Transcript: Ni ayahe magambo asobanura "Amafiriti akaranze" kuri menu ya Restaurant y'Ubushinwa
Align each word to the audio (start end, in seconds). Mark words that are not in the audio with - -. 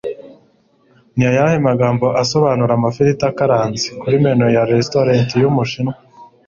Ni 1.15 1.23
ayahe 1.31 1.57
magambo 1.69 2.05
asobanura 2.21 2.71
"Amafiriti 2.75 3.23
akaranze" 3.31 3.87
kuri 4.01 4.15
menu 4.25 4.43
ya 4.55 4.63
Restaurant 4.73 5.29
y'Ubushinwa 5.41 5.93